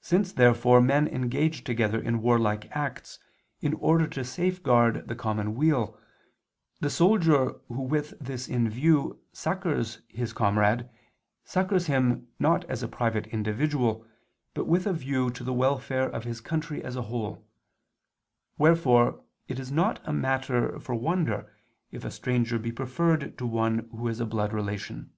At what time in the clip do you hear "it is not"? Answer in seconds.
19.46-20.00